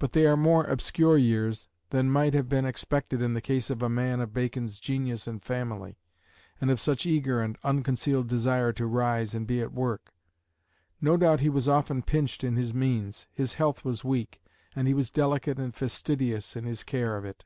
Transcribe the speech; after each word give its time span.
But 0.00 0.10
they 0.10 0.26
are 0.26 0.36
more 0.36 0.64
obscure 0.64 1.16
years 1.16 1.68
than 1.90 2.10
might 2.10 2.34
have 2.34 2.48
been 2.48 2.64
expected 2.64 3.22
in 3.22 3.32
the 3.34 3.40
case 3.40 3.70
of 3.70 3.80
a 3.80 3.88
man 3.88 4.18
of 4.18 4.32
Bacon's 4.32 4.80
genius 4.80 5.28
and 5.28 5.40
family, 5.40 6.00
and 6.60 6.68
of 6.68 6.80
such 6.80 7.06
eager 7.06 7.40
and 7.40 7.56
unconcealed 7.62 8.26
desire 8.26 8.72
to 8.72 8.88
rise 8.88 9.36
and 9.36 9.46
be 9.46 9.60
at 9.60 9.72
work. 9.72 10.12
No 11.00 11.16
doubt 11.16 11.38
he 11.38 11.48
was 11.48 11.68
often 11.68 12.02
pinched 12.02 12.42
in 12.42 12.56
his 12.56 12.74
means; 12.74 13.28
his 13.32 13.54
health 13.54 13.84
was 13.84 14.02
weak, 14.02 14.42
and 14.74 14.88
he 14.88 14.94
was 14.94 15.10
delicate 15.10 15.60
and 15.60 15.72
fastidious 15.76 16.56
in 16.56 16.64
his 16.64 16.82
care 16.82 17.16
of 17.16 17.24
it. 17.24 17.44